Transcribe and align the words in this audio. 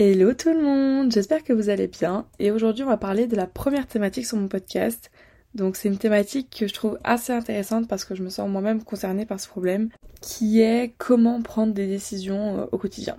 Hello 0.00 0.32
tout 0.32 0.50
le 0.50 0.62
monde, 0.62 1.10
j'espère 1.10 1.42
que 1.42 1.52
vous 1.52 1.70
allez 1.70 1.88
bien 1.88 2.24
et 2.38 2.52
aujourd'hui 2.52 2.84
on 2.84 2.88
va 2.88 2.96
parler 2.96 3.26
de 3.26 3.34
la 3.34 3.48
première 3.48 3.88
thématique 3.88 4.26
sur 4.26 4.36
mon 4.36 4.46
podcast. 4.46 5.10
Donc 5.56 5.74
c'est 5.74 5.88
une 5.88 5.98
thématique 5.98 6.56
que 6.56 6.68
je 6.68 6.72
trouve 6.72 7.00
assez 7.02 7.32
intéressante 7.32 7.88
parce 7.88 8.04
que 8.04 8.14
je 8.14 8.22
me 8.22 8.28
sens 8.28 8.48
moi-même 8.48 8.84
concernée 8.84 9.26
par 9.26 9.40
ce 9.40 9.48
problème 9.48 9.88
qui 10.20 10.60
est 10.60 10.94
comment 10.98 11.42
prendre 11.42 11.74
des 11.74 11.88
décisions 11.88 12.60
euh, 12.60 12.66
au 12.70 12.78
quotidien. 12.78 13.16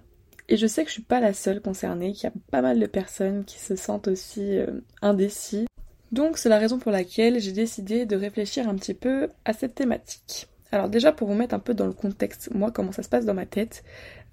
Et 0.48 0.56
je 0.56 0.68
sais 0.68 0.84
que 0.84 0.88
je 0.88 0.94
suis 0.94 1.02
pas 1.02 1.20
la 1.20 1.34
seule 1.34 1.60
concernée, 1.60 2.14
qu'il 2.14 2.24
y 2.24 2.28
a 2.28 2.34
pas 2.50 2.62
mal 2.62 2.80
de 2.80 2.86
personnes 2.86 3.44
qui 3.44 3.60
se 3.60 3.76
sentent 3.76 4.08
aussi 4.08 4.58
euh, 4.58 4.80
indécis. 5.02 5.68
Donc 6.14 6.38
c'est 6.38 6.48
la 6.48 6.60
raison 6.60 6.80
pour 6.80 6.94
laquelle 6.94 7.42
j'ai 7.42 7.52
décidé 7.52 8.06
de 8.06 8.16
réfléchir 8.16 8.70
un 8.70 8.76
petit 8.76 8.94
peu 8.94 9.28
à 9.44 9.52
cette 9.52 9.76
thématique. 9.76 10.48
Alors 10.72 10.90
déjà 10.90 11.12
pour 11.12 11.28
vous 11.28 11.34
mettre 11.34 11.56
un 11.56 11.60
peu 11.60 11.74
dans 11.74 11.88
le 11.88 11.94
contexte, 11.94 12.54
moi 12.54 12.72
comment 12.72 12.92
ça 12.92 13.04
se 13.04 13.10
passe 13.10 13.26
dans 13.26 13.34
ma 13.34 13.48
tête, 13.48 13.84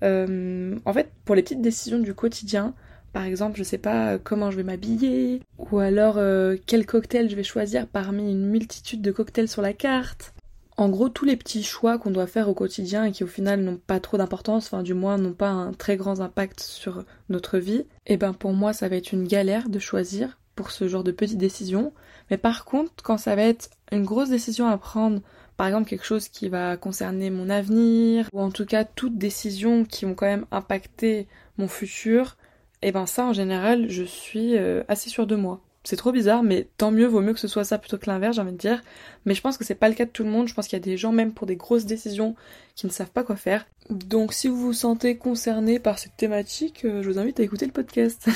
euh, 0.05 0.77
en 0.85 0.93
fait 0.93 1.11
pour 1.25 1.35
les 1.35 1.43
petites 1.43 1.63
décisions 1.63 1.99
du 1.99 2.13
quotidien, 2.13 2.75
par 3.15 3.25
exemple 3.25 3.57
je 3.57 3.63
sais 3.63 3.79
pas 3.79 4.19
comment 4.19 4.51
je 4.51 4.59
vais 4.59 4.63
m'habiller, 4.63 5.41
ou 5.59 5.79
alors 5.79 6.17
euh, 6.19 6.57
quel 6.67 6.85
cocktail 6.85 7.31
je 7.31 7.37
vais 7.37 7.43
choisir 7.43 7.87
parmi 7.87 8.31
une 8.31 8.47
multitude 8.47 9.01
de 9.01 9.13
cocktails 9.13 9.49
sur 9.49 9.63
la 9.63 9.73
carte. 9.73 10.35
En 10.77 10.91
gros 10.91 11.09
tous 11.09 11.25
les 11.25 11.39
petits 11.39 11.63
choix 11.63 11.97
qu'on 11.97 12.11
doit 12.11 12.27
faire 12.27 12.51
au 12.51 12.55
quotidien 12.55 13.07
et 13.07 13.13
qui 13.13 13.25
au 13.25 13.29
final 13.29 13.63
n'ont 13.63 13.79
pas 13.79 13.99
trop 13.99 14.19
d'importance, 14.19 14.67
enfin 14.67 14.83
du 14.83 14.93
moins 14.93 15.17
n'ont 15.17 15.33
pas 15.33 15.49
un 15.49 15.73
très 15.73 15.97
grand 15.97 16.21
impact 16.21 16.61
sur 16.61 17.05
notre 17.31 17.57
vie, 17.57 17.87
et 18.07 18.15
eh 18.15 18.17
ben 18.19 18.35
pour 18.35 18.53
moi 18.53 18.75
ça 18.75 18.91
va 18.91 18.97
être 18.97 19.13
une 19.13 19.27
galère 19.27 19.71
de 19.71 19.79
choisir 19.79 20.39
pour 20.55 20.71
ce 20.71 20.87
genre 20.87 21.05
de 21.05 21.13
petites 21.13 21.39
décisions. 21.39 21.95
Mais 22.31 22.37
par 22.37 22.67
contre 22.67 22.93
quand 23.03 23.17
ça 23.17 23.35
va 23.37 23.43
être 23.43 23.71
une 23.91 24.05
grosse 24.05 24.29
décision 24.29 24.67
à 24.67 24.77
prendre 24.77 25.23
par 25.57 25.67
exemple 25.67 25.89
quelque 25.89 26.05
chose 26.05 26.29
qui 26.29 26.49
va 26.49 26.77
concerner 26.77 27.31
mon 27.31 27.49
avenir, 27.51 28.29
ou 28.33 28.41
en 28.41 28.51
tout 28.51 28.67
cas 28.67 28.85
toutes 28.85 29.19
décisions 29.19 29.85
qui 29.85 30.05
vont 30.05 30.15
quand 30.15 30.27
même 30.27 30.47
impacter 30.51 31.29
mon 31.59 31.69
futur, 31.69 32.37
et 32.83 32.89
eh 32.89 32.93
ben 32.93 33.07
ça 33.07 33.25
en 33.25 33.33
général 33.33 33.89
je 33.89 34.05
suis 34.05 34.57
euh, 34.57 34.85
assez 34.89 35.09
sûre 35.11 35.27
de 35.27 35.37
moi. 35.37 35.61
C'est 35.87 35.95
trop 35.95 36.11
bizarre, 36.11 36.43
mais 36.43 36.67
tant 36.79 36.91
mieux, 36.91 37.07
vaut 37.07 37.21
mieux 37.21 37.33
que 37.33 37.39
ce 37.39 37.47
soit 37.47 37.63
ça 37.63 37.79
plutôt 37.79 37.97
que 37.97 38.11
l'inverse, 38.11 38.35
j'ai 38.35 38.43
envie 38.43 38.51
de 38.51 38.57
dire. 38.57 38.83
Mais 39.25 39.35
je 39.35 39.41
pense 39.41 39.57
que 39.57 39.63
c'est 39.63 39.77
pas 39.77 39.89
le 39.89 39.95
cas 39.95 40.05
de 40.05 40.11
tout 40.11 40.25
le 40.25 40.31
monde. 40.31 40.49
Je 40.49 40.55
pense 40.55 40.67
qu'il 40.67 40.77
y 40.77 40.83
a 40.83 40.85
des 40.85 40.97
gens, 40.97 41.13
même 41.13 41.33
pour 41.33 41.47
des 41.47 41.55
grosses 41.55 41.85
décisions, 41.85 42.35
qui 42.75 42.87
ne 42.87 42.91
savent 42.91 43.13
pas 43.13 43.23
quoi 43.23 43.37
faire. 43.37 43.69
Donc, 43.89 44.33
si 44.33 44.49
vous 44.49 44.57
vous 44.57 44.73
sentez 44.73 45.17
concerné 45.17 45.79
par 45.79 46.01
cette 46.01 46.17
thématique, 46.17 46.85
euh, 46.85 47.05
je 47.05 47.09
vous 47.09 47.21
invite 47.21 47.39
à 47.39 47.45
écouter 47.45 47.67
le 47.67 47.71
podcast. 47.71 48.29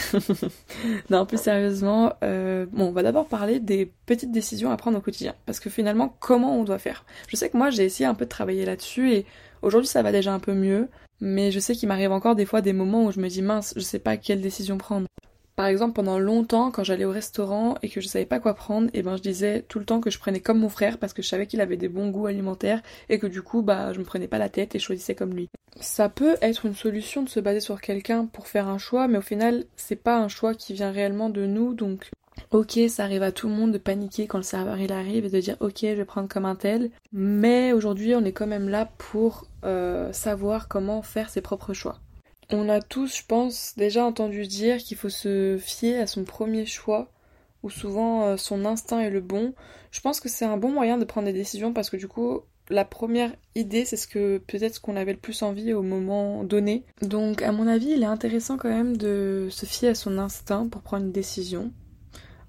non, 1.10 1.26
plus 1.26 1.40
sérieusement, 1.40 2.12
euh, 2.22 2.66
bon, 2.70 2.84
on 2.84 2.92
va 2.92 3.02
d'abord 3.02 3.26
parler 3.26 3.58
des 3.58 3.90
petites 4.06 4.30
décisions 4.30 4.70
à 4.70 4.76
prendre 4.76 4.98
au 4.98 5.00
quotidien. 5.00 5.34
Parce 5.44 5.58
que 5.58 5.70
finalement, 5.70 6.14
comment 6.20 6.56
on 6.56 6.62
doit 6.62 6.78
faire? 6.78 7.04
Je 7.26 7.34
sais 7.34 7.50
que 7.50 7.56
moi, 7.56 7.70
j'ai 7.70 7.84
essayé 7.84 8.06
un 8.06 8.14
peu 8.14 8.26
de 8.26 8.30
travailler 8.30 8.64
là-dessus 8.64 9.12
et 9.12 9.26
aujourd'hui, 9.62 9.88
ça 9.88 10.04
va 10.04 10.12
déjà 10.12 10.32
un 10.32 10.38
peu 10.38 10.54
mieux. 10.54 10.88
Mais 11.20 11.50
je 11.50 11.58
sais 11.58 11.74
qu'il 11.74 11.88
m'arrive 11.88 12.12
encore 12.12 12.36
des 12.36 12.46
fois 12.46 12.60
des 12.60 12.72
moments 12.72 13.06
où 13.06 13.10
je 13.10 13.18
me 13.18 13.28
dis 13.28 13.42
mince, 13.42 13.74
je 13.74 13.82
sais 13.82 13.98
pas 13.98 14.16
quelle 14.16 14.40
décision 14.40 14.78
prendre. 14.78 15.08
Par 15.60 15.66
exemple, 15.66 15.92
pendant 15.92 16.18
longtemps, 16.18 16.70
quand 16.70 16.84
j'allais 16.84 17.04
au 17.04 17.10
restaurant 17.10 17.74
et 17.82 17.90
que 17.90 18.00
je 18.00 18.08
savais 18.08 18.24
pas 18.24 18.40
quoi 18.40 18.54
prendre, 18.54 18.86
et 18.94 19.00
eh 19.00 19.02
ben 19.02 19.18
je 19.18 19.20
disais 19.20 19.62
tout 19.68 19.78
le 19.78 19.84
temps 19.84 20.00
que 20.00 20.08
je 20.08 20.18
prenais 20.18 20.40
comme 20.40 20.60
mon 20.60 20.70
frère 20.70 20.96
parce 20.96 21.12
que 21.12 21.20
je 21.20 21.28
savais 21.28 21.46
qu'il 21.46 21.60
avait 21.60 21.76
des 21.76 21.90
bons 21.90 22.08
goûts 22.08 22.24
alimentaires 22.24 22.80
et 23.10 23.18
que 23.18 23.26
du 23.26 23.42
coup, 23.42 23.60
bah, 23.60 23.92
je 23.92 23.98
me 23.98 24.04
prenais 24.04 24.26
pas 24.26 24.38
la 24.38 24.48
tête 24.48 24.74
et 24.74 24.78
choisissais 24.78 25.14
comme 25.14 25.34
lui. 25.34 25.50
Ça 25.78 26.08
peut 26.08 26.36
être 26.40 26.64
une 26.64 26.74
solution 26.74 27.22
de 27.22 27.28
se 27.28 27.40
baser 27.40 27.60
sur 27.60 27.82
quelqu'un 27.82 28.24
pour 28.24 28.46
faire 28.46 28.68
un 28.68 28.78
choix, 28.78 29.06
mais 29.06 29.18
au 29.18 29.20
final, 29.20 29.66
c'est 29.76 30.02
pas 30.02 30.16
un 30.16 30.28
choix 30.28 30.54
qui 30.54 30.72
vient 30.72 30.92
réellement 30.92 31.28
de 31.28 31.44
nous, 31.44 31.74
donc 31.74 32.08
Ok, 32.52 32.78
ça 32.88 33.04
arrive 33.04 33.22
à 33.22 33.30
tout 33.30 33.46
le 33.46 33.54
monde 33.54 33.72
de 33.72 33.76
paniquer 33.78 34.26
quand 34.26 34.38
le 34.38 34.44
serveur 34.44 34.78
il 34.78 34.92
arrive 34.92 35.26
et 35.26 35.30
de 35.30 35.40
dire 35.40 35.56
ok, 35.60 35.80
je 35.82 35.88
vais 35.88 36.06
prendre 36.06 36.28
comme 36.28 36.46
un 36.46 36.56
tel. 36.56 36.90
Mais 37.12 37.74
aujourd'hui, 37.74 38.14
on 38.14 38.24
est 38.24 38.32
quand 38.32 38.46
même 38.46 38.70
là 38.70 38.88
pour 38.96 39.46
euh, 39.66 40.10
savoir 40.14 40.68
comment 40.68 41.02
faire 41.02 41.28
ses 41.28 41.42
propres 41.42 41.74
choix. 41.74 41.98
On 42.52 42.68
a 42.68 42.80
tous, 42.80 43.18
je 43.18 43.22
pense, 43.26 43.74
déjà 43.76 44.04
entendu 44.04 44.46
dire 44.46 44.78
qu'il 44.78 44.96
faut 44.96 45.08
se 45.08 45.56
fier 45.58 46.00
à 46.00 46.06
son 46.06 46.24
premier 46.24 46.66
choix, 46.66 47.08
ou 47.62 47.70
souvent 47.70 48.24
euh, 48.24 48.36
son 48.36 48.64
instinct 48.64 49.00
est 49.00 49.10
le 49.10 49.20
bon. 49.20 49.54
Je 49.92 50.00
pense 50.00 50.20
que 50.20 50.28
c'est 50.28 50.44
un 50.44 50.56
bon 50.56 50.70
moyen 50.70 50.98
de 50.98 51.04
prendre 51.04 51.26
des 51.26 51.32
décisions 51.32 51.72
parce 51.72 51.90
que 51.90 51.96
du 51.96 52.08
coup, 52.08 52.40
la 52.68 52.84
première 52.84 53.32
idée, 53.54 53.84
c'est 53.84 53.96
ce 53.96 54.08
que 54.08 54.38
peut-être 54.38 54.76
ce 54.76 54.80
qu'on 54.80 54.96
avait 54.96 55.12
le 55.12 55.18
plus 55.18 55.42
envie 55.42 55.72
au 55.72 55.82
moment 55.82 56.44
donné. 56.44 56.84
Donc, 57.02 57.42
à 57.42 57.52
mon 57.52 57.66
avis, 57.66 57.90
il 57.90 58.02
est 58.02 58.06
intéressant 58.06 58.56
quand 58.56 58.68
même 58.68 58.96
de 58.96 59.48
se 59.50 59.66
fier 59.66 59.90
à 59.90 59.94
son 59.94 60.18
instinct 60.18 60.68
pour 60.68 60.82
prendre 60.82 61.04
une 61.04 61.12
décision. 61.12 61.72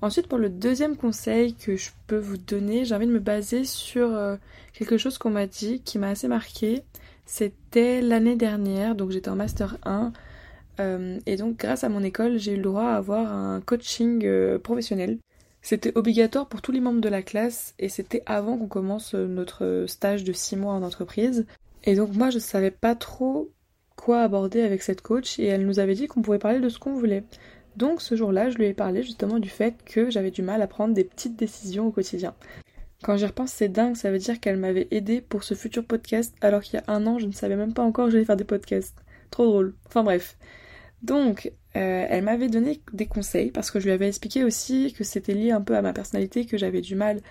Ensuite, 0.02 0.28
pour 0.28 0.40
le 0.40 0.50
deuxième 0.50 0.98
conseil 0.98 1.54
que 1.54 1.76
je 1.76 1.92
peux 2.08 2.18
vous 2.18 2.38
donner, 2.38 2.86
j'ai 2.86 2.96
envie 2.96 3.06
de 3.06 3.12
me 3.12 3.20
baser 3.20 3.66
sur 3.66 4.12
euh, 4.12 4.36
quelque 4.74 4.98
chose 4.98 5.20
qu'on 5.20 5.30
m'a 5.30 5.46
dit 5.46 5.82
qui 5.82 6.00
m'a 6.00 6.10
assez 6.10 6.28
marqué. 6.28 6.82
C'était 7.34 8.02
l'année 8.02 8.36
dernière, 8.36 8.94
donc 8.94 9.12
j'étais 9.12 9.30
en 9.30 9.38
Master 9.38 9.78
1. 9.86 10.12
Euh, 10.82 11.18
et 11.26 11.38
donc 11.38 11.56
grâce 11.56 11.86
à 11.86 11.88
mon 11.88 12.04
école, 12.04 12.38
j'ai 12.38 12.52
eu 12.52 12.58
le 12.58 12.64
droit 12.64 12.84
à 12.84 12.98
avoir 12.98 13.32
un 13.32 13.62
coaching 13.62 14.26
euh, 14.26 14.60
professionnel. 14.60 15.18
C'était 15.62 15.98
obligatoire 15.98 16.50
pour 16.50 16.62
tous 16.62 16.74
les 16.74 16.82
membres 16.82 17.00
de 17.00 17.08
la 17.08 17.22
classe 17.22 17.74
et 17.80 17.88
c'était 17.88 18.22
avant 18.26 18.58
qu'on 18.58 18.68
commence 18.68 19.14
notre 19.14 19.86
stage 19.88 20.26
de 20.26 20.34
6 20.34 20.58
mois 20.58 20.74
en 20.74 20.84
entreprise. 20.84 21.46
Et 21.86 21.96
donc 21.96 22.14
moi 22.14 22.32
je 22.32 22.40
savais 22.40 22.70
pas 22.70 22.96
trop 22.96 23.50
quoi 23.96 24.24
aborder 24.24 24.62
avec 24.62 24.82
cette 24.82 25.02
coach 25.02 25.40
et 25.40 25.46
elle 25.46 25.66
nous 25.66 25.80
avait 25.80 25.96
dit 25.96 26.08
qu'on 26.08 26.22
pouvait 26.22 26.38
parler 26.38 26.60
de 26.60 26.68
ce 26.68 26.80
qu'on 26.80 26.96
voulait. 26.96 27.24
Donc 27.78 28.02
ce 28.02 28.16
jour-là, 28.16 28.50
je 28.50 28.58
lui 28.58 28.66
ai 28.66 28.74
parlé 28.74 29.04
justement 29.04 29.40
du 29.40 29.48
fait 29.48 29.76
que 29.86 30.10
j'avais 30.10 30.32
du 30.32 30.42
mal 30.42 30.62
à 30.62 30.68
prendre 30.68 30.94
des 30.94 31.06
petites 31.06 31.38
décisions 31.38 31.88
au 31.88 31.92
quotidien. 31.92 32.34
Quand 33.04 33.18
j'y 33.18 33.26
repense, 33.26 33.52
c'est 33.52 33.70
dingue, 33.70 33.96
ça 33.96 34.12
veut 34.12 34.20
dire 34.20 34.40
qu'elle 34.40 34.58
m'avait 34.58 34.88
aidé 34.92 35.22
pour 35.22 35.44
ce 35.44 35.56
futur 35.56 35.84
podcast, 35.84 36.36
alors 36.42 36.62
qu'il 36.62 36.80
y 36.80 36.84
a 36.84 36.94
un 36.94 37.08
an, 37.08 37.18
je 37.18 37.26
ne 37.26 37.32
savais 37.32 37.56
même 37.56 37.74
pas 37.74 37.84
encore 37.84 38.06
que 38.06 38.12
j'allais 38.12 38.26
faire 38.26 38.38
des 38.38 38.44
podcasts. 38.44 38.96
Trop 39.32 39.46
drôle. 39.46 39.74
Enfin 39.88 40.04
bref. 40.04 40.38
Donc, 41.02 41.52
euh, 41.76 42.06
elle 42.10 42.24
m'avait 42.24 42.50
donné 42.50 42.82
des 42.94 43.08
conseils, 43.08 43.50
parce 43.50 43.72
que 43.72 43.80
je 43.80 43.86
lui 43.86 43.92
avais 43.92 44.08
expliqué 44.08 44.44
aussi 44.44 44.94
que 44.94 45.04
c'était 45.04 45.34
lié 45.34 45.52
un 45.52 45.62
peu 45.62 45.76
à 45.76 45.82
ma 45.82 45.94
personnalité, 45.94 46.46
que 46.46 46.58
j'avais 46.58 46.82
du 46.82 46.96
mal 46.96 47.22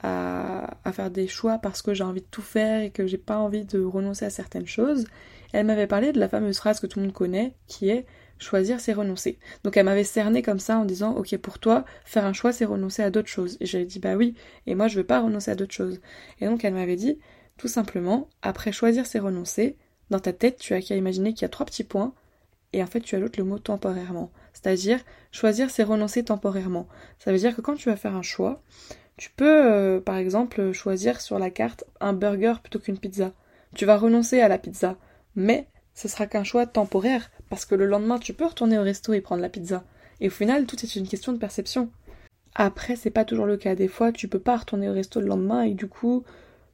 à, 0.00 0.76
à, 0.84 0.92
faire 0.92 1.10
des 1.10 1.28
choix 1.28 1.58
parce 1.58 1.80
que 1.80 1.94
j'ai 1.94 2.02
envie 2.02 2.22
de 2.22 2.26
tout 2.28 2.42
faire 2.42 2.82
et 2.82 2.90
que 2.90 3.06
j'ai 3.06 3.18
pas 3.18 3.38
envie 3.38 3.64
de 3.64 3.80
renoncer 3.80 4.24
à 4.24 4.30
certaines 4.30 4.66
choses. 4.66 5.06
Elle 5.52 5.66
m'avait 5.66 5.86
parlé 5.86 6.12
de 6.12 6.18
la 6.18 6.28
fameuse 6.28 6.56
phrase 6.56 6.80
que 6.80 6.88
tout 6.88 6.98
le 6.98 7.04
monde 7.06 7.14
connaît, 7.14 7.54
qui 7.68 7.90
est 7.90 8.06
choisir 8.42 8.80
c'est 8.80 8.92
renoncer. 8.92 9.38
Donc 9.64 9.76
elle 9.76 9.86
m'avait 9.86 10.04
cerné 10.04 10.42
comme 10.42 10.58
ça 10.58 10.78
en 10.78 10.84
disant 10.84 11.14
ok 11.14 11.36
pour 11.38 11.58
toi 11.58 11.84
faire 12.04 12.24
un 12.24 12.32
choix 12.32 12.52
c'est 12.52 12.64
renoncer 12.64 13.02
à 13.02 13.10
d'autres 13.10 13.28
choses. 13.28 13.56
Et 13.60 13.66
j'avais 13.66 13.84
dit 13.84 13.98
bah 13.98 14.14
oui 14.16 14.34
et 14.66 14.74
moi 14.74 14.88
je 14.88 14.96
veux 14.96 15.06
pas 15.06 15.20
renoncer 15.20 15.50
à 15.50 15.54
d'autres 15.54 15.74
choses. 15.74 16.00
Et 16.40 16.46
donc 16.46 16.64
elle 16.64 16.74
m'avait 16.74 16.96
dit 16.96 17.18
tout 17.56 17.68
simplement 17.68 18.28
après 18.42 18.72
choisir 18.72 19.06
c'est 19.06 19.18
renoncer 19.18 19.76
dans 20.10 20.20
ta 20.20 20.32
tête 20.32 20.58
tu 20.58 20.74
as 20.74 20.80
qu'à 20.82 20.96
imaginer 20.96 21.32
qu'il 21.32 21.42
y 21.42 21.44
a 21.46 21.48
trois 21.48 21.66
petits 21.66 21.84
points 21.84 22.14
et 22.72 22.82
en 22.82 22.86
fait 22.86 23.00
tu 23.00 23.16
ajoutes 23.16 23.36
le 23.36 23.44
mot 23.44 23.58
temporairement. 23.58 24.30
C'est-à-dire 24.52 25.00
choisir 25.30 25.70
c'est 25.70 25.82
renoncer 25.82 26.24
temporairement. 26.24 26.88
Ça 27.18 27.32
veut 27.32 27.38
dire 27.38 27.56
que 27.56 27.60
quand 27.60 27.74
tu 27.74 27.88
vas 27.88 27.96
faire 27.96 28.16
un 28.16 28.22
choix 28.22 28.62
tu 29.16 29.30
peux 29.30 29.72
euh, 29.72 30.00
par 30.00 30.16
exemple 30.16 30.72
choisir 30.72 31.20
sur 31.20 31.38
la 31.38 31.50
carte 31.50 31.84
un 32.00 32.12
burger 32.12 32.54
plutôt 32.62 32.78
qu'une 32.78 32.98
pizza. 32.98 33.32
Tu 33.74 33.86
vas 33.86 33.96
renoncer 33.96 34.40
à 34.40 34.48
la 34.48 34.58
pizza 34.58 34.96
mais 35.34 35.68
ce 35.94 36.08
sera 36.08 36.26
qu'un 36.26 36.44
choix 36.44 36.66
temporaire, 36.66 37.30
parce 37.48 37.64
que 37.64 37.74
le 37.74 37.86
lendemain 37.86 38.18
tu 38.18 38.32
peux 38.32 38.46
retourner 38.46 38.78
au 38.78 38.82
resto 38.82 39.12
et 39.12 39.20
prendre 39.20 39.42
la 39.42 39.48
pizza. 39.48 39.84
Et 40.20 40.28
au 40.28 40.30
final, 40.30 40.66
tout 40.66 40.76
est 40.82 40.96
une 40.96 41.08
question 41.08 41.32
de 41.32 41.38
perception. 41.38 41.90
Après, 42.54 42.96
c'est 42.96 43.10
pas 43.10 43.24
toujours 43.24 43.46
le 43.46 43.56
cas. 43.56 43.74
Des 43.74 43.88
fois, 43.88 44.12
tu 44.12 44.28
peux 44.28 44.38
pas 44.38 44.56
retourner 44.56 44.88
au 44.88 44.92
resto 44.92 45.20
le 45.20 45.26
lendemain 45.26 45.62
et 45.62 45.74
du 45.74 45.88
coup, 45.88 46.24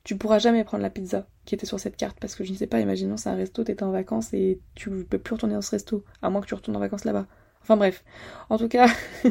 tu 0.04 0.16
pourras 0.16 0.38
jamais 0.38 0.64
prendre 0.64 0.82
la 0.82 0.90
pizza 0.90 1.26
qui 1.44 1.54
était 1.54 1.66
sur 1.66 1.80
cette 1.80 1.96
carte 1.96 2.18
parce 2.20 2.34
que 2.34 2.44
je 2.44 2.52
ne 2.52 2.56
sais 2.56 2.66
pas, 2.66 2.80
imaginons 2.80 3.16
c'est 3.16 3.30
un 3.30 3.34
resto, 3.34 3.64
t'étais 3.64 3.82
en 3.82 3.90
vacances 3.90 4.34
et 4.34 4.60
tu 4.74 4.90
peux 5.04 5.18
plus 5.18 5.34
retourner 5.34 5.54
dans 5.54 5.62
ce 5.62 5.70
resto, 5.70 6.04
à 6.20 6.30
moins 6.30 6.40
que 6.40 6.46
tu 6.46 6.54
retournes 6.54 6.76
en 6.76 6.80
vacances 6.80 7.04
là-bas. 7.04 7.26
Enfin 7.62 7.76
bref. 7.76 8.04
En 8.50 8.58
tout 8.58 8.68
cas, 8.68 8.88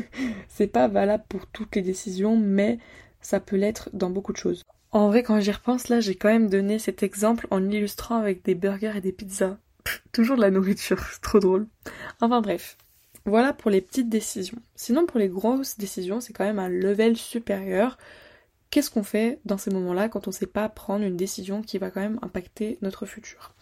c'est 0.48 0.68
pas 0.68 0.88
valable 0.88 1.24
pour 1.30 1.48
toutes 1.48 1.76
les 1.76 1.82
décisions, 1.82 2.38
mais 2.38 2.80
ça 3.22 3.40
peut 3.40 3.56
l'être 3.56 3.90
dans 3.94 4.10
beaucoup 4.10 4.34
de 4.34 4.38
choses. 4.38 4.64
En 4.92 5.08
vrai, 5.08 5.22
quand 5.22 5.40
j'y 5.40 5.52
repense, 5.52 5.90
là, 5.90 6.00
j'ai 6.00 6.16
quand 6.16 6.30
même 6.30 6.50
donné 6.50 6.80
cet 6.80 7.04
exemple 7.04 7.48
en 7.52 7.70
illustrant 7.70 8.16
avec 8.16 8.44
des 8.44 8.56
burgers 8.56 8.94
et 8.96 9.02
des 9.02 9.12
pizzas. 9.12 9.58
toujours 10.12 10.38
de 10.38 10.42
la 10.42 10.52
nourriture, 10.52 11.00
c'est 11.12 11.22
trop 11.22 11.40
drôle. 11.40 11.68
Enfin 12.22 12.42
bref, 12.42 12.78
voilà 13.26 13.54
pour 13.54 13.72
les 13.72 13.82
petites 13.82 14.10
décisions. 14.10 14.60
Sinon 14.76 15.06
pour 15.06 15.20
les 15.20 15.30
grosses 15.30 15.78
décisions, 15.78 16.22
c'est 16.22 16.34
quand 16.34 16.46
même 16.46 16.60
un 16.60 16.70
level 16.70 17.18
supérieur. 17.18 17.98
Qu'est-ce 18.70 18.92
qu'on 18.92 19.04
fait 19.04 19.40
dans 19.46 19.58
ces 19.58 19.72
moments-là 19.72 20.10
quand 20.10 20.28
on 20.28 20.32
ne 20.32 20.36
sait 20.36 20.46
pas 20.46 20.70
prendre 20.70 21.06
une 21.06 21.18
décision 21.18 21.62
qui 21.62 21.78
va 21.78 21.90
quand 21.90 22.02
même 22.02 22.20
impacter 22.22 22.78
notre 22.82 23.06
futur? 23.06 23.54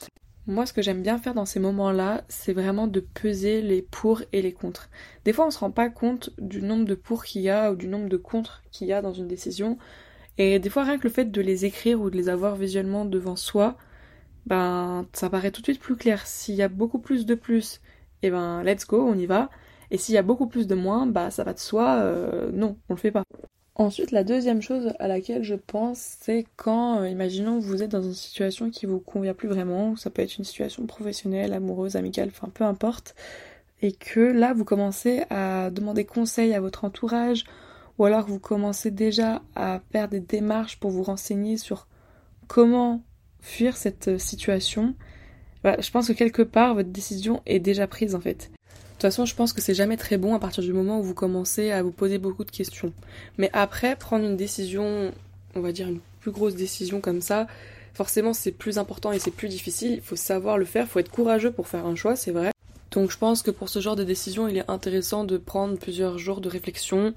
Moi, 0.47 0.67
ce 0.67 0.73
que 0.73 0.83
j'aime 0.83 1.01
bien 1.01 1.17
faire 1.17 1.33
dans 1.33 1.47
ces 1.47 1.59
moments-là, 1.59 2.23
c'est 2.29 2.53
vraiment 2.53 2.85
de 2.85 2.99
peser 2.99 3.63
les 3.63 3.81
pour 3.81 4.21
et 4.31 4.43
les 4.43 4.53
contre. 4.53 4.89
Des 5.23 5.33
fois, 5.33 5.47
on 5.47 5.51
se 5.51 5.57
rend 5.57 5.71
pas 5.71 5.89
compte 5.89 6.29
du 6.37 6.61
nombre 6.61 6.85
de 6.85 6.93
pour 6.93 7.25
qu'il 7.25 7.41
y 7.41 7.49
a 7.49 7.71
ou 7.71 7.75
du 7.75 7.87
nombre 7.87 8.09
de 8.09 8.17
contre 8.17 8.61
qu'il 8.71 8.87
y 8.87 8.93
a 8.93 9.01
dans 9.01 9.13
une 9.13 9.27
décision. 9.27 9.79
Et 10.37 10.59
des 10.59 10.69
fois, 10.69 10.83
rien 10.83 10.99
que 10.99 11.03
le 11.07 11.13
fait 11.13 11.31
de 11.31 11.41
les 11.41 11.65
écrire 11.65 11.99
ou 11.99 12.11
de 12.11 12.17
les 12.17 12.29
avoir 12.29 12.55
visuellement 12.55 13.05
devant 13.05 13.35
soi, 13.35 13.77
ben 14.45 15.07
ça 15.13 15.29
paraît 15.29 15.51
tout 15.51 15.61
de 15.61 15.67
suite 15.67 15.79
plus 15.79 15.95
clair. 15.95 16.25
S'il 16.27 16.55
y 16.55 16.61
a 16.61 16.67
beaucoup 16.67 16.99
plus 16.99 17.25
de 17.25 17.35
plus, 17.35 17.81
et 18.21 18.27
eh 18.27 18.31
ben 18.31 18.63
let's 18.63 18.85
go, 18.87 19.01
on 19.01 19.17
y 19.17 19.25
va. 19.25 19.49
Et 19.91 19.97
s'il 19.97 20.15
y 20.15 20.17
a 20.17 20.23
beaucoup 20.23 20.47
plus 20.47 20.67
de 20.67 20.75
moins, 20.75 21.05
bah 21.05 21.31
ça 21.31 21.43
va 21.43 21.53
de 21.53 21.59
soi, 21.59 21.95
euh, 21.97 22.51
non, 22.51 22.77
on 22.89 22.93
le 22.93 22.99
fait 22.99 23.11
pas. 23.11 23.23
Ensuite, 23.75 24.11
la 24.11 24.23
deuxième 24.23 24.61
chose 24.61 24.93
à 24.99 25.07
laquelle 25.07 25.43
je 25.43 25.55
pense, 25.55 25.99
c'est 26.21 26.45
quand, 26.55 27.01
euh, 27.01 27.09
imaginons, 27.09 27.59
vous 27.59 27.83
êtes 27.83 27.91
dans 27.91 28.01
une 28.01 28.13
situation 28.13 28.69
qui 28.69 28.85
vous 28.85 28.99
convient 28.99 29.33
plus 29.33 29.49
vraiment, 29.49 29.95
ça 29.97 30.09
peut 30.09 30.21
être 30.21 30.37
une 30.37 30.45
situation 30.45 30.85
professionnelle, 30.87 31.53
amoureuse, 31.53 31.95
amicale, 31.97 32.29
enfin 32.29 32.49
peu 32.53 32.63
importe. 32.63 33.15
et 33.81 33.91
que 33.91 34.19
là 34.19 34.53
vous 34.53 34.65
commencez 34.65 35.23
à 35.29 35.69
demander 35.69 36.05
conseil 36.05 36.53
à 36.53 36.61
votre 36.61 36.85
entourage 36.85 37.45
ou 37.97 38.05
alors 38.05 38.25
vous 38.25 38.39
commencez 38.39 38.91
déjà 38.91 39.41
à 39.55 39.81
faire 39.91 40.09
des 40.09 40.19
démarches 40.19 40.79
pour 40.79 40.91
vous 40.91 41.03
renseigner 41.03 41.57
sur 41.57 41.87
comment 42.47 43.03
fuir 43.45 43.77
cette 43.77 44.17
situation, 44.17 44.95
bah, 45.63 45.77
je 45.79 45.89
pense 45.91 46.07
que 46.07 46.13
quelque 46.13 46.41
part 46.41 46.73
votre 46.73 46.89
décision 46.89 47.41
est 47.45 47.59
déjà 47.59 47.87
prise 47.87 48.15
en 48.15 48.19
fait. 48.19 48.49
De 48.49 48.91
toute 48.93 49.01
façon, 49.01 49.25
je 49.25 49.35
pense 49.35 49.53
que 49.53 49.61
c'est 49.61 49.73
jamais 49.73 49.97
très 49.97 50.17
bon 50.17 50.33
à 50.33 50.39
partir 50.39 50.63
du 50.63 50.73
moment 50.73 50.99
où 50.99 51.03
vous 51.03 51.13
commencez 51.13 51.71
à 51.71 51.83
vous 51.83 51.91
poser 51.91 52.17
beaucoup 52.17 52.43
de 52.43 52.51
questions. 52.51 52.93
Mais 53.37 53.49
après, 53.53 53.95
prendre 53.95 54.25
une 54.25 54.37
décision, 54.37 55.11
on 55.53 55.59
va 55.59 55.71
dire 55.71 55.87
une 55.87 55.99
plus 56.21 56.31
grosse 56.31 56.55
décision 56.55 57.01
comme 57.01 57.21
ça, 57.21 57.47
forcément 57.93 58.33
c'est 58.33 58.51
plus 58.51 58.77
important 58.77 59.11
et 59.11 59.19
c'est 59.19 59.31
plus 59.31 59.49
difficile. 59.49 59.91
Il 59.93 60.01
faut 60.01 60.15
savoir 60.15 60.57
le 60.57 60.65
faire, 60.65 60.85
il 60.85 60.89
faut 60.89 60.99
être 60.99 61.11
courageux 61.11 61.51
pour 61.51 61.67
faire 61.67 61.85
un 61.85 61.95
choix, 61.95 62.15
c'est 62.15 62.31
vrai. 62.31 62.51
Donc 62.91 63.11
je 63.11 63.17
pense 63.17 63.41
que 63.41 63.51
pour 63.51 63.69
ce 63.69 63.79
genre 63.79 63.95
de 63.95 64.03
décision, 64.03 64.47
il 64.47 64.57
est 64.57 64.69
intéressant 64.71 65.23
de 65.23 65.37
prendre 65.37 65.77
plusieurs 65.77 66.17
jours 66.17 66.41
de 66.41 66.49
réflexion, 66.49 67.13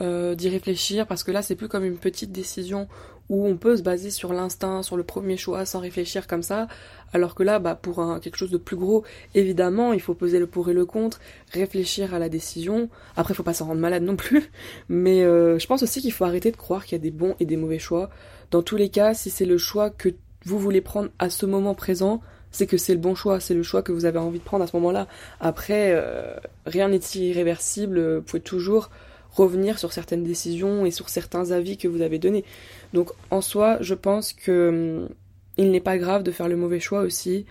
euh, 0.00 0.34
d'y 0.34 0.48
réfléchir, 0.48 1.06
parce 1.06 1.24
que 1.24 1.30
là 1.30 1.42
c'est 1.42 1.56
plus 1.56 1.68
comme 1.68 1.84
une 1.84 1.98
petite 1.98 2.32
décision 2.32 2.88
où 3.30 3.46
on 3.46 3.56
peut 3.56 3.76
se 3.76 3.82
baser 3.82 4.10
sur 4.10 4.32
l'instinct, 4.32 4.82
sur 4.82 4.96
le 4.96 5.04
premier 5.04 5.36
choix 5.36 5.64
sans 5.64 5.78
réfléchir 5.78 6.26
comme 6.26 6.42
ça, 6.42 6.66
alors 7.12 7.34
que 7.36 7.44
là, 7.44 7.60
bah, 7.60 7.76
pour 7.76 8.04
quelque 8.20 8.36
chose 8.36 8.50
de 8.50 8.58
plus 8.58 8.76
gros, 8.76 9.04
évidemment, 9.34 9.92
il 9.92 10.00
faut 10.00 10.14
poser 10.14 10.40
le 10.40 10.48
pour 10.48 10.68
et 10.68 10.72
le 10.74 10.84
contre, 10.84 11.20
réfléchir 11.52 12.12
à 12.12 12.18
la 12.18 12.28
décision. 12.28 12.88
Après, 13.16 13.32
faut 13.32 13.44
pas 13.44 13.54
s'en 13.54 13.66
rendre 13.66 13.80
malade 13.80 14.02
non 14.02 14.16
plus, 14.16 14.50
mais 14.88 15.22
euh, 15.22 15.58
je 15.60 15.66
pense 15.68 15.82
aussi 15.84 16.02
qu'il 16.02 16.12
faut 16.12 16.24
arrêter 16.24 16.50
de 16.50 16.56
croire 16.56 16.84
qu'il 16.84 16.98
y 16.98 17.00
a 17.00 17.02
des 17.02 17.12
bons 17.12 17.36
et 17.38 17.46
des 17.46 17.56
mauvais 17.56 17.78
choix. 17.78 18.10
Dans 18.50 18.62
tous 18.62 18.76
les 18.76 18.88
cas, 18.88 19.14
si 19.14 19.30
c'est 19.30 19.46
le 19.46 19.58
choix 19.58 19.90
que 19.90 20.08
vous 20.44 20.58
voulez 20.58 20.80
prendre 20.80 21.10
à 21.20 21.30
ce 21.30 21.46
moment 21.46 21.74
présent, 21.74 22.20
c'est 22.50 22.66
que 22.66 22.76
c'est 22.76 22.94
le 22.94 23.00
bon 23.00 23.14
choix, 23.14 23.38
c'est 23.38 23.54
le 23.54 23.62
choix 23.62 23.82
que 23.82 23.92
vous 23.92 24.06
avez 24.06 24.18
envie 24.18 24.40
de 24.40 24.44
prendre 24.44 24.64
à 24.64 24.66
ce 24.66 24.74
moment-là. 24.76 25.06
Après, 25.38 25.92
euh, 25.94 26.34
rien 26.66 26.88
n'est 26.88 26.98
irréversible, 27.14 28.16
vous 28.16 28.22
pouvez 28.22 28.42
toujours 28.42 28.90
revenir 29.32 29.78
sur 29.78 29.92
certaines 29.92 30.24
décisions 30.24 30.86
et 30.86 30.90
sur 30.90 31.08
certains 31.08 31.50
avis 31.50 31.76
que 31.76 31.88
vous 31.88 32.02
avez 32.02 32.18
donnés. 32.18 32.44
Donc 32.92 33.10
en 33.30 33.40
soi, 33.40 33.78
je 33.80 33.94
pense 33.94 34.32
que 34.32 34.68
hum, 35.02 35.08
il 35.56 35.70
n'est 35.70 35.80
pas 35.80 35.98
grave 35.98 36.22
de 36.22 36.30
faire 36.30 36.48
le 36.48 36.56
mauvais 36.56 36.80
choix 36.80 37.00
aussi 37.00 37.44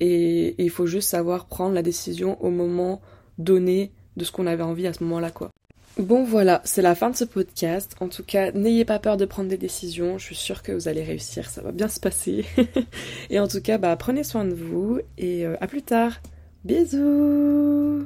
et, 0.00 0.54
il 0.58 0.70
faut 0.70 0.86
juste 0.86 1.08
savoir 1.08 1.46
prendre 1.46 1.74
la 1.74 1.82
décision 1.82 2.42
au 2.42 2.50
moment 2.50 3.00
donné 3.38 3.92
de 4.16 4.24
ce 4.24 4.32
qu'on 4.32 4.46
avait 4.46 4.62
envie 4.62 4.86
à 4.86 4.92
ce 4.92 5.04
moment-là 5.04 5.30
quoi. 5.30 5.50
Bon 5.98 6.24
voilà, 6.24 6.62
c'est 6.64 6.80
la 6.80 6.94
fin 6.94 7.10
de 7.10 7.16
ce 7.16 7.24
podcast. 7.24 7.94
En 8.00 8.08
tout 8.08 8.24
cas, 8.24 8.50
n'ayez 8.52 8.86
pas 8.86 8.98
peur 8.98 9.18
de 9.18 9.26
prendre 9.26 9.50
des 9.50 9.58
décisions. 9.58 10.16
Je 10.16 10.24
suis 10.24 10.34
sûre 10.34 10.62
que 10.62 10.72
vous 10.72 10.88
allez 10.88 11.02
réussir, 11.02 11.50
ça 11.50 11.60
va 11.60 11.70
bien 11.70 11.88
se 11.88 12.00
passer. 12.00 12.46
et 13.30 13.38
en 13.38 13.46
tout 13.46 13.60
cas, 13.60 13.76
bah, 13.76 13.94
prenez 13.96 14.24
soin 14.24 14.46
de 14.46 14.54
vous 14.54 15.00
et 15.18 15.46
euh, 15.46 15.54
à 15.60 15.66
plus 15.66 15.82
tard. 15.82 16.20
Bisous 16.64 18.00